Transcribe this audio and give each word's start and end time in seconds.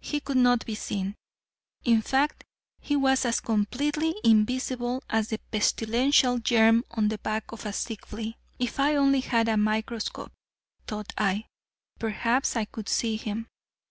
He 0.00 0.20
could 0.20 0.38
not 0.38 0.64
be 0.64 0.74
seen. 0.74 1.14
In 1.84 2.00
fact 2.00 2.42
he 2.80 2.96
was 2.96 3.26
as 3.26 3.38
completely 3.40 4.14
invisible 4.24 5.04
as 5.10 5.28
the 5.28 5.40
pestilential 5.50 6.38
germ 6.38 6.84
on 6.92 7.08
the 7.08 7.18
back 7.18 7.52
of 7.52 7.66
a 7.66 7.74
sick 7.74 8.06
flea. 8.06 8.38
"If 8.58 8.80
I 8.80 8.96
only 8.96 9.20
had 9.20 9.46
a 9.46 9.58
microscope," 9.58 10.32
thought 10.86 11.12
I, 11.18 11.48
"perhaps 11.98 12.56
I 12.56 12.64
could 12.64 12.88
see 12.88 13.16
him." 13.16 13.46